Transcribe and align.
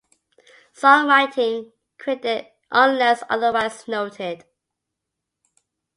Songwriting 0.73 1.73
credit 1.99 2.55
unless 2.71 3.21
otherwise 3.29 3.87
noted. 3.87 4.45